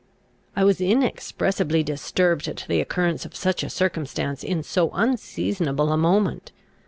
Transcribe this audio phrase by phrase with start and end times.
[0.55, 5.95] I was inexpressibly disturbed at the occurrence of such a circumstance in so unseasonable a
[5.97, 6.51] moment.